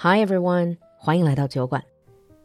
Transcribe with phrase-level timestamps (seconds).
[0.00, 1.82] Hi everyone，欢迎来到酒馆。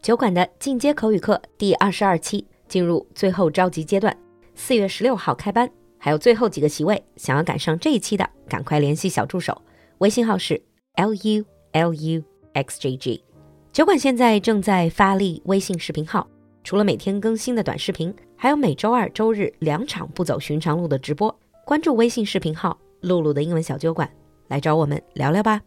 [0.01, 4.17] 酒馆的进阶口语课第二十二期进入最后召集阶段，
[4.55, 5.69] 四月十六号开班，
[5.99, 9.55] 还有最后几个席位，想要赶上这一期的，赶快联系小助手，
[9.99, 10.60] 微信号是
[10.96, 13.24] l u l u x j g。
[13.72, 16.27] 酒馆现在正在发力微信视频号，
[16.63, 21.40] 除了每天更新的短视频，还有每周二、周日两场不走寻常路的直播。
[21.67, 24.09] 关注微信视频号“露露的英文小酒馆”，
[24.49, 25.62] 来找我们聊聊吧。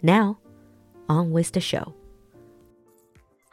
[0.00, 0.36] Now。
[1.07, 1.93] on with the show.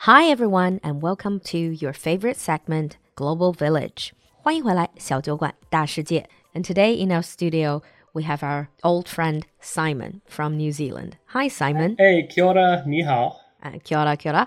[0.05, 4.13] Hi, everyone, and welcome to your favorite segment, Global Village.
[4.43, 6.29] 欢迎回来，小酒馆大世界.
[6.55, 7.83] And today in our studio,
[8.13, 11.13] we have our old friend Simon from New Zealand.
[11.27, 11.97] Hi, Simon.
[11.99, 13.37] Hey, kia ora, ni hao.
[13.63, 14.47] Uh, kia ora, kia ora.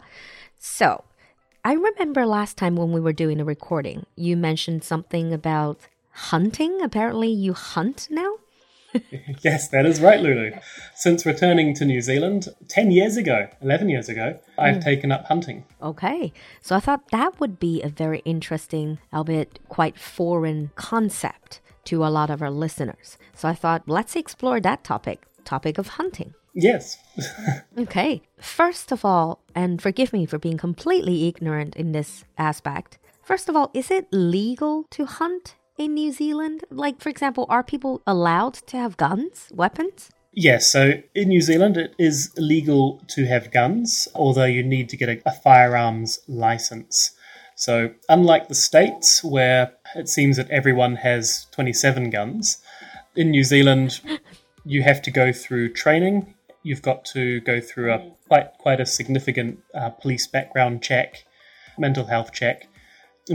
[0.59, 1.03] So,
[1.63, 5.87] I remember last time when we were doing a recording, you mentioned something about
[6.31, 6.81] hunting.
[6.81, 8.36] Apparently, you hunt now?
[9.42, 10.52] yes, that is right, Lulu.
[10.94, 14.84] Since returning to New Zealand 10 years ago, 11 years ago, I've mm.
[14.84, 15.64] taken up hunting.
[15.82, 16.32] Okay.
[16.60, 22.08] So I thought that would be a very interesting, albeit quite foreign concept to a
[22.08, 23.16] lot of our listeners.
[23.34, 26.34] So I thought, let's explore that topic topic of hunting.
[26.52, 26.98] Yes.
[27.78, 28.20] okay.
[28.38, 32.98] First of all, and forgive me for being completely ignorant in this aspect.
[33.22, 36.64] First of all, is it legal to hunt in New Zealand?
[36.70, 40.10] Like, for example, are people allowed to have guns, weapons?
[40.32, 44.96] Yes, so in New Zealand it is legal to have guns, although you need to
[44.96, 47.12] get a, a, firearms license.
[47.56, 52.58] So, unlike the States, where it seems that everyone has 27 guns,
[53.16, 54.00] in New Zealand
[54.64, 56.34] you have to go through training.
[56.62, 61.24] You've got to go through a quite quite a significant uh, police background check,
[61.78, 62.67] mental health check,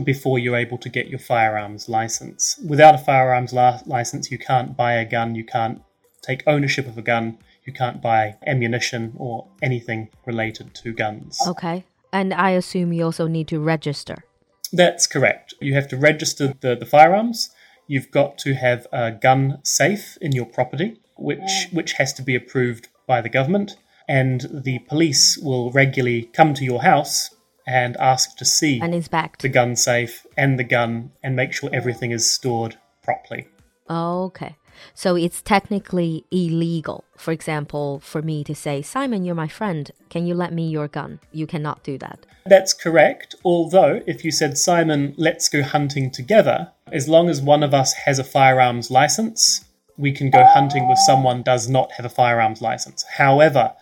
[0.03, 2.59] before you're able to get your firearms license.
[2.65, 5.81] Without a firearms la- license, you can't buy a gun, you can't
[6.21, 11.39] take ownership of a gun, you can't buy ammunition or anything related to guns.
[11.47, 11.85] Okay.
[12.11, 14.23] And I assume you also need to register.
[14.71, 15.53] That's correct.
[15.61, 17.49] You have to register the, the firearms.
[17.87, 22.35] You've got to have a gun safe in your property, which which has to be
[22.35, 23.75] approved by the government.
[24.07, 27.29] And the police will regularly come to your house
[27.65, 31.69] and ask to see and inspect the gun safe and the gun and make sure
[31.73, 33.47] everything is stored properly.
[33.89, 34.55] Okay.
[34.93, 37.03] So it's technically illegal.
[37.15, 39.91] For example, for me to say, Simon, you're my friend.
[40.09, 41.19] Can you let me your gun?
[41.31, 42.25] You cannot do that.
[42.45, 43.35] That's correct.
[43.45, 47.93] Although, if you said, Simon, let's go hunting together, as long as one of us
[47.93, 49.63] has a firearms license,
[49.97, 53.05] we can go hunting with someone does not have a firearms license.
[53.17, 53.73] However,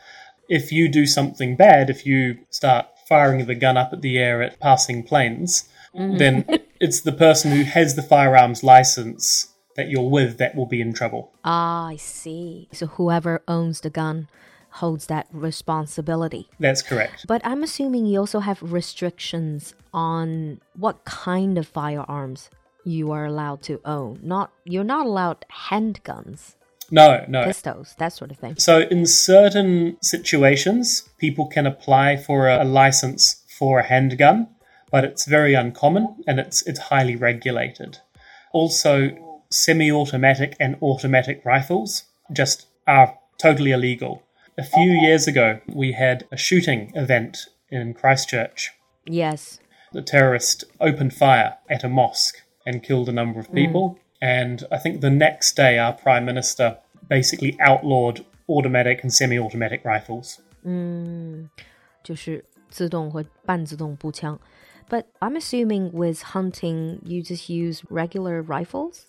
[0.50, 4.42] if you do something bad, if you start firing the gun up at the air
[4.42, 6.18] at passing planes, mm.
[6.18, 6.46] then
[6.80, 10.94] it's the person who has the firearms license that you're with that will be in
[10.94, 11.30] trouble.
[11.44, 12.70] Ah, I see.
[12.72, 14.30] So whoever owns the gun
[14.76, 16.48] holds that responsibility.
[16.58, 17.26] That's correct.
[17.28, 22.50] But I'm assuming you also have restrictions on what kind of firearms
[22.86, 24.20] you are allowed to own.
[24.24, 26.56] Not you're not allowed handguns.
[26.91, 27.46] No, no.
[27.46, 28.56] Pistols, that sort of thing.
[28.57, 34.50] So, in certain situations, people can apply for a, a license for a handgun,
[34.91, 38.00] but it's very uncommon and it's it's highly regulated.
[38.52, 39.12] Also,
[39.50, 42.03] semi-automatic and automatic rifles
[42.34, 44.23] just are totally illegal.
[44.58, 48.72] A few years ago, we had a shooting event in Christchurch.
[49.06, 49.59] Yes.
[49.94, 53.91] The terrorist opened fire at a mosque and killed a number of people.
[53.91, 53.97] Mm.
[54.22, 56.78] And I think the next day, our Prime Minister
[57.09, 60.42] basically outlawed automatic and semi automatic rifles.
[60.66, 61.50] Mm,
[64.92, 69.06] but I'm assuming with hunting, you just use regular rifles?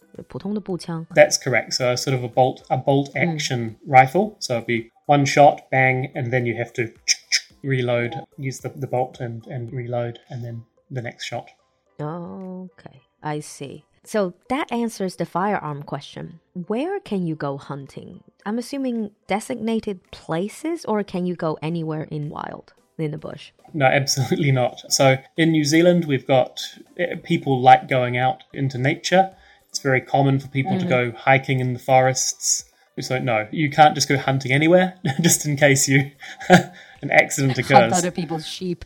[1.13, 1.75] That's correct.
[1.75, 3.21] So, sort of a bolt, a bolt mm.
[3.21, 3.77] action mm.
[3.85, 4.37] rifle.
[4.39, 6.93] So, it'd be one shot, bang, and then you have to
[7.65, 11.51] reload, use the, the bolt and, and reload, and then the next shot.
[12.01, 13.85] Okay, I see.
[14.05, 16.41] So that answers the firearm question.
[16.55, 18.25] Where can you go hunting?
[18.45, 22.73] I'm assuming designated places, or can you go anywhere in wild?
[22.99, 23.51] in the bush?
[23.75, 24.81] No, absolutely not.
[24.93, 26.61] So in New Zealand, we've got
[26.99, 29.35] eh, people like going out into nature.
[29.69, 30.89] It's very common for people mm-hmm.
[30.89, 32.65] to go hiking in the forests.
[33.01, 36.11] So no, you can't just go hunting anywhere, just in case you
[36.49, 37.71] an accident occurs.
[37.71, 38.85] Hunt other people's sheep.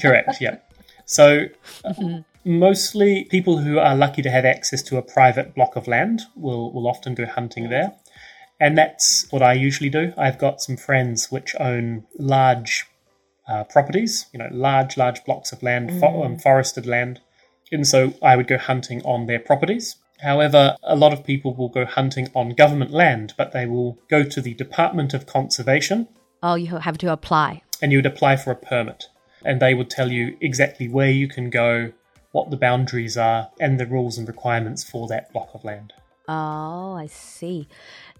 [0.00, 0.36] Correct.
[0.40, 0.58] Yeah.
[1.06, 1.46] So
[1.84, 6.22] mm-hmm mostly people who are lucky to have access to a private block of land
[6.36, 7.92] will, will often go hunting there.
[8.58, 10.12] And that's what I usually do.
[10.18, 12.84] I've got some friends which own large
[13.48, 16.00] uh, properties, you know, large, large blocks of land, mm.
[16.00, 17.20] fo- um, forested land.
[17.72, 19.96] And so I would go hunting on their properties.
[20.20, 24.22] However, a lot of people will go hunting on government land, but they will go
[24.22, 26.08] to the Department of Conservation
[26.42, 27.62] Oh, you have to apply.
[27.82, 29.08] and you would apply for a permit.
[29.44, 31.92] And they would tell you exactly where you can go,
[32.32, 35.92] what the boundaries are, and the rules and requirements for that block of land.
[36.28, 37.68] Oh, I see.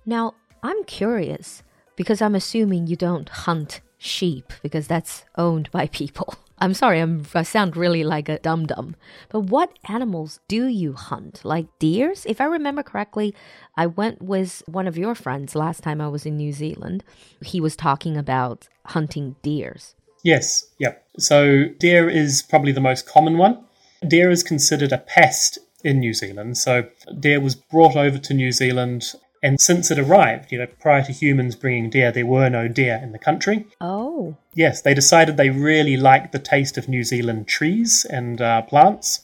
[0.04, 1.62] Now, I'm curious
[1.96, 6.34] because I'm assuming you don't hunt sheep because that's owned by people.
[6.62, 8.94] I'm sorry, I'm, I sound really like a dum dum.
[9.30, 11.40] But what animals do you hunt?
[11.42, 12.26] Like deers?
[12.26, 13.34] If I remember correctly,
[13.76, 17.02] I went with one of your friends last time I was in New Zealand.
[17.42, 19.94] He was talking about hunting deers.
[20.22, 21.06] Yes, yep.
[21.18, 23.64] So deer is probably the most common one.
[24.06, 26.58] Deer is considered a pest in New Zealand.
[26.58, 26.88] So
[27.18, 31.12] deer was brought over to New Zealand, and since it arrived, you know, prior to
[31.12, 33.66] humans bringing deer, there were no deer in the country.
[33.80, 38.62] Oh, Yes, they decided they really liked the taste of New Zealand trees and uh,
[38.62, 39.20] plants.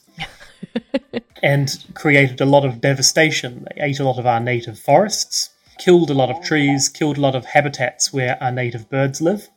[1.43, 3.67] and created a lot of devastation.
[3.69, 7.21] They ate a lot of our native forests, killed a lot of trees, killed a
[7.21, 9.49] lot of habitats where our native birds live.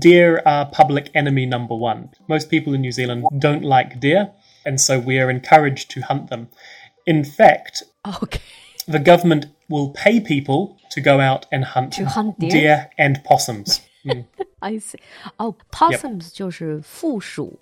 [0.00, 2.10] Deer are public enemy number one.
[2.28, 4.32] Most people in New Zealand don't like deer,
[4.64, 6.48] and so we are encouraged to hunt them.
[7.06, 7.82] In fact,
[8.22, 8.40] okay.
[8.86, 12.50] the government will pay people to go out and hunt, to hunt deer?
[12.50, 13.80] deer and possums.
[14.04, 14.26] Mm.
[14.60, 14.98] I see.
[15.38, 17.58] 哦、oh,，possums 就是负鼠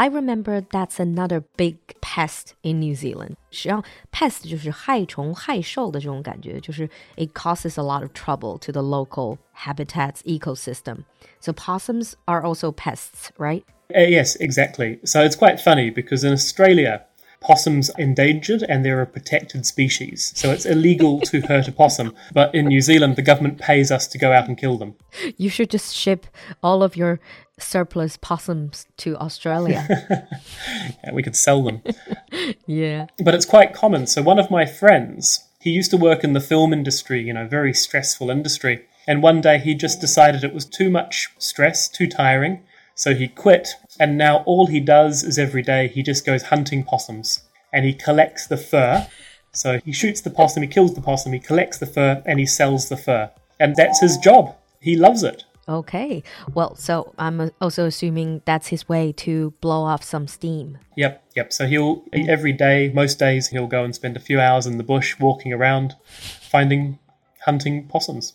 [0.00, 3.34] I remember that's another big pest in New Zealand.
[3.50, 10.98] 实际上，pest 就是害虫、害兽的这种感觉，就是 it causes a lot of trouble to the local habitats ecosystem.
[11.40, 13.64] So possums are also pests, right?
[13.90, 15.00] Uh, yes, exactly.
[15.04, 17.02] So it's quite funny because in Australia,
[17.43, 20.31] possums endangered and they're a protected species.
[20.35, 22.15] So it's illegal to hurt a possum.
[22.33, 24.95] But in New Zealand, the government pays us to go out and kill them.
[25.37, 26.25] You should just ship
[26.61, 27.19] all of your
[27.59, 29.87] surplus possums to Australia.
[31.03, 31.81] And we could sell them.
[32.65, 33.07] yeah.
[33.23, 34.07] but it's quite common.
[34.07, 37.47] So one of my friends, he used to work in the film industry, you know,
[37.47, 38.85] very stressful industry.
[39.07, 42.63] And one day he just decided it was too much stress, too tiring.
[42.95, 43.69] So he quit.
[43.99, 47.93] And now all he does is every day he just goes hunting possums and he
[47.93, 49.07] collects the fur.
[49.51, 52.45] So he shoots the possum, he kills the possum, he collects the fur, and he
[52.45, 53.31] sells the fur.
[53.59, 54.55] And that's his job.
[54.79, 55.43] He loves it.
[55.67, 56.23] Okay.
[56.53, 60.77] Well, so I'm also assuming that's his way to blow off some steam.
[60.97, 61.53] Yep, yep.
[61.53, 64.83] So he'll every day, most days, he'll go and spend a few hours in the
[64.83, 66.99] bush walking around, finding,
[67.45, 68.33] hunting possums.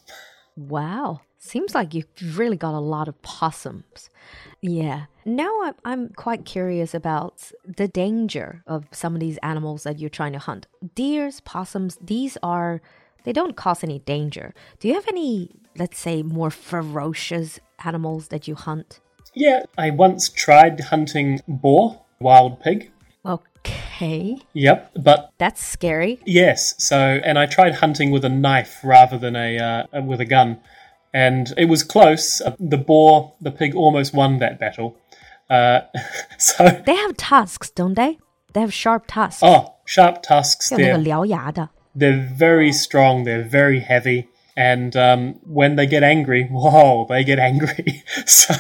[0.57, 1.21] Wow.
[1.39, 2.07] Seems like you've
[2.39, 4.11] really got a lot of possums.
[4.61, 5.05] Yeah.
[5.25, 10.11] Now I'm, I'm quite curious about the danger of some of these animals that you're
[10.11, 10.67] trying to hunt.
[10.95, 12.83] Deers, possums, these are,
[13.25, 14.53] they don't cause any danger.
[14.81, 19.01] Do you have any, let's say, more ferocious animals that you hunt?
[19.35, 22.91] Yeah, I once tried hunting boar, wild pig.
[23.25, 24.39] Okay.
[24.55, 26.19] Yep, but That's scary.
[26.25, 26.75] yes.
[26.79, 29.59] So, and I tried hunting with a knife rather than a
[29.93, 30.59] uh, with a gun,
[31.13, 32.41] and it was close.
[32.41, 34.97] Uh, the boar, the pig, almost won that battle.
[35.49, 35.81] Uh,
[36.39, 38.19] so they have tusks, don't they?
[38.53, 39.43] They have sharp tusks.
[39.43, 40.71] Oh, sharp tusks.
[40.71, 40.95] They're,
[41.95, 43.25] they're very strong.
[43.25, 48.03] They're very heavy, and um, when they get angry, whoa, they get angry.
[48.27, 48.55] so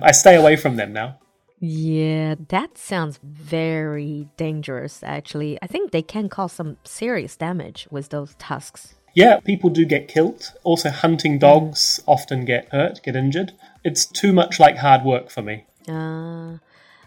[0.00, 1.18] I stay away from them now.
[1.62, 5.02] Yeah, that sounds very dangerous.
[5.02, 8.94] Actually, I think they can cause some serious damage with those tusks.
[9.14, 10.52] Yeah, people do get killed.
[10.62, 13.52] Also, hunting dogs often get hurt, get injured.
[13.84, 15.64] It's too much like hard work for me.
[15.88, 16.58] Uh,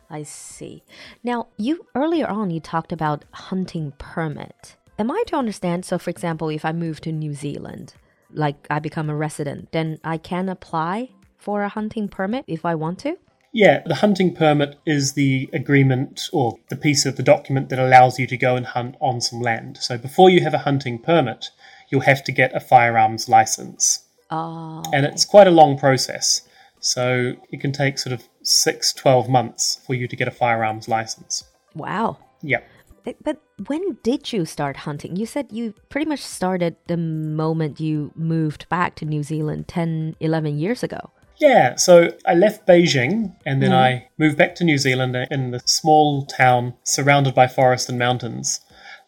[0.10, 0.84] I see.
[1.24, 4.76] Now, you earlier on you talked about hunting permit.
[5.00, 5.86] Am I to understand?
[5.86, 7.94] So, for example, if I move to New Zealand,
[8.32, 12.76] like I become a resident, then I can apply for a hunting permit if I
[12.76, 13.18] want to?
[13.52, 18.18] Yeah, the hunting permit is the agreement or the piece of the document that allows
[18.18, 19.78] you to go and hunt on some land.
[19.78, 21.52] So before you have a hunting permit,
[21.94, 24.04] you'll have to get a firearms license.
[24.32, 26.42] Oh, And it's quite a long process.
[26.80, 30.90] So it can take sort of six, 12 months for you to get a firearms
[30.90, 31.44] license.
[31.76, 32.18] wow.
[32.42, 32.62] Yeah.
[33.06, 35.16] But- But when did you start hunting?
[35.16, 40.16] You said you pretty much started the moment you moved back to New Zealand 10,
[40.20, 41.12] 11 years ago.
[41.38, 41.94] Yeah, so
[42.26, 44.06] I left Beijing and then mm-hmm.
[44.06, 48.62] I moved back to New Zealand in the small town surrounded by forest and mountains.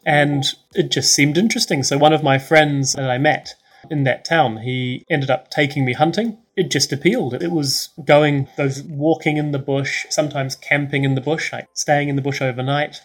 [0.06, 1.84] And it just seemed interesting.
[1.84, 3.56] So one of my friends that I met
[3.90, 6.38] in that town, he ended up taking me hunting.
[6.56, 7.34] It just appealed.
[7.34, 12.10] It was going those walking in the bush, sometimes camping in the bush, like staying
[12.10, 13.02] in the bush overnight,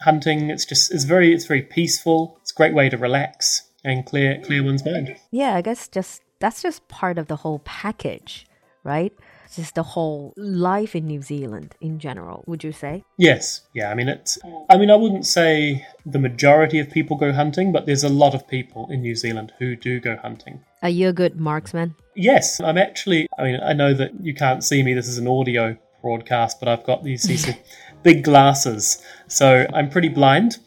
[0.00, 0.50] hunting.
[0.50, 2.38] It's just it's very it's very peaceful.
[2.42, 5.16] It's a great way to relax and clear clear one's mind.
[5.30, 8.46] Yeah, I guess just that's just part of the whole package,
[8.84, 9.12] right?
[9.56, 13.04] just the whole life in New Zealand in general, would you say?
[13.18, 13.62] Yes.
[13.74, 14.38] Yeah, I mean it's
[14.70, 18.34] I mean I wouldn't say the majority of people go hunting, but there's a lot
[18.34, 20.60] of people in New Zealand who do go hunting.
[20.82, 21.94] Are you a good marksman?
[22.16, 25.28] Yes, I'm actually I mean I know that you can't see me, this is an
[25.28, 27.48] audio broadcast, but I've got these, these
[28.02, 29.00] big glasses.
[29.28, 30.58] So I'm pretty blind.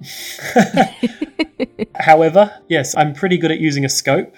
[2.00, 4.34] However, yes, I'm pretty good at using a scope